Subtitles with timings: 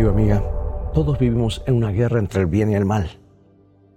[0.00, 0.42] amiga,
[0.94, 3.20] todos vivimos en una guerra entre el bien y el mal.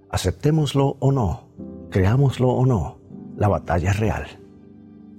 [0.10, 1.48] Aceptémoslo o no,
[1.90, 3.00] creámoslo o no,
[3.38, 4.26] la batalla es real.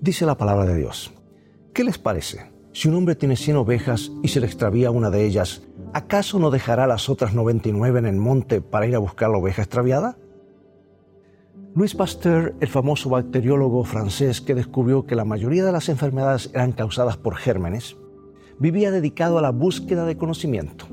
[0.00, 1.12] Dice la palabra de Dios.
[1.72, 2.52] ¿Qué les parece?
[2.72, 5.62] Si un hombre tiene 100 ovejas y se le extravía una de ellas,
[5.94, 9.62] ¿acaso no dejará las otras 99 en el monte para ir a buscar la oveja
[9.62, 10.18] extraviada?
[11.74, 16.72] Louis Pasteur, el famoso bacteriólogo francés que descubrió que la mayoría de las enfermedades eran
[16.72, 17.96] causadas por gérmenes,
[18.58, 20.86] vivía dedicado a la búsqueda de conocimiento.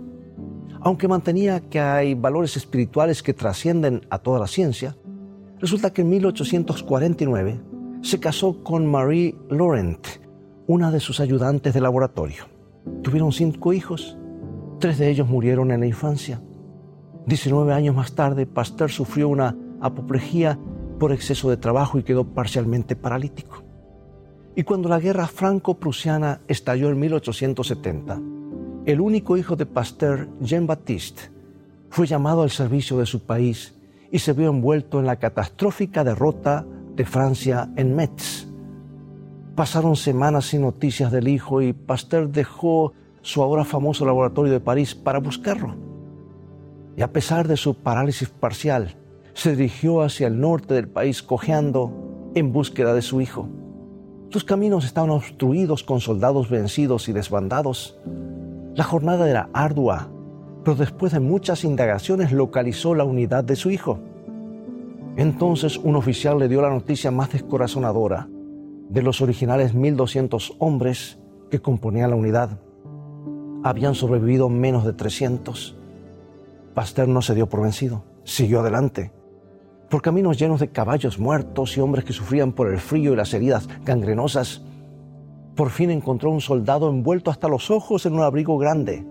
[0.81, 4.97] Aunque mantenía que hay valores espirituales que trascienden a toda la ciencia,
[5.59, 7.61] resulta que en 1849
[8.01, 10.05] se casó con Marie Laurent,
[10.67, 12.45] una de sus ayudantes de laboratorio.
[13.01, 14.17] Tuvieron cinco hijos,
[14.79, 16.41] tres de ellos murieron en la infancia.
[17.25, 20.59] Diecinueve años más tarde, Pasteur sufrió una apoplejía
[20.99, 23.63] por exceso de trabajo y quedó parcialmente paralítico.
[24.55, 28.21] Y cuando la guerra franco-prusiana estalló en 1870,
[28.85, 31.31] el único hijo de Pasteur, Jean-Baptiste,
[31.89, 33.75] fue llamado al servicio de su país
[34.11, 36.65] y se vio envuelto en la catastrófica derrota
[36.95, 38.47] de Francia en Metz
[39.55, 44.95] Pasaron semanas sin noticias del hijo y Pasteur dejó su ahora famoso laboratorio de París
[44.95, 45.75] para buscarlo.
[46.97, 48.95] Y a pesar de su parálisis parcial,
[49.33, 53.47] se dirigió hacia el norte del país cojeando en búsqueda de su hijo.
[54.33, 57.99] Sus caminos estaban obstruidos con soldados vencidos y desbandados.
[58.73, 60.09] La jornada era ardua,
[60.63, 63.99] pero después de muchas indagaciones localizó la unidad de su hijo.
[65.17, 68.27] Entonces un oficial le dio la noticia más descorazonadora
[68.89, 71.19] de los originales 1.200 hombres
[71.51, 72.57] que componían la unidad,
[73.63, 75.77] habían sobrevivido menos de 300.
[76.73, 79.11] Pasteur no se dio por vencido, siguió adelante.
[79.93, 83.31] Por caminos llenos de caballos muertos y hombres que sufrían por el frío y las
[83.31, 84.63] heridas gangrenosas,
[85.55, 89.05] por fin encontró un soldado envuelto hasta los ojos en un abrigo grande.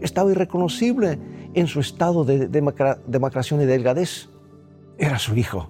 [0.00, 1.20] Estaba irreconocible
[1.54, 4.28] en su estado de demacración y delgadez.
[4.98, 5.68] Era su hijo.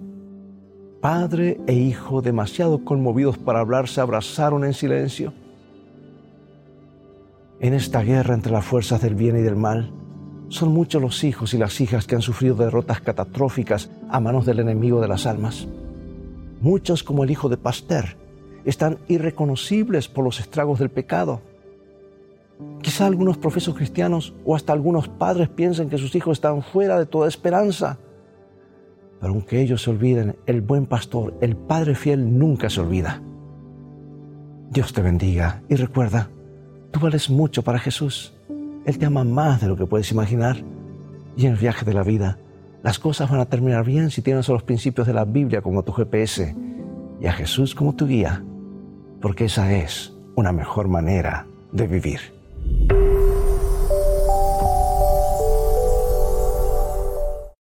[1.03, 5.35] Padre e hijo, demasiado conmovidos para hablar, se abrazaron en silencio.
[7.61, 9.93] En esta guerra entre las fuerzas del bien y del mal,
[10.49, 14.61] son muchos los hijos y las hijas que han sufrido derrotas catastróficas a manos del
[14.61, 15.67] enemigo de las almas.
[16.61, 18.17] Muchos, como el hijo de Pasteur,
[18.65, 21.41] están irreconocibles por los estragos del pecado.
[22.83, 27.07] Quizá algunos profesos cristianos o hasta algunos padres piensen que sus hijos están fuera de
[27.07, 27.99] toda esperanza
[29.21, 33.21] pero aunque ellos se olviden, el buen pastor, el Padre fiel, nunca se olvida.
[34.71, 36.31] Dios te bendiga y recuerda,
[36.91, 38.35] tú vales mucho para Jesús.
[38.89, 40.65] Él te ama más de lo que puedes imaginar.
[41.37, 42.39] Y en el viaje de la vida,
[42.83, 45.83] las cosas van a terminar bien si tienes a los principios de la Biblia como
[45.83, 46.57] tu GPS
[47.21, 48.43] y a Jesús como tu guía,
[49.21, 52.38] porque esa es una mejor manera de vivir.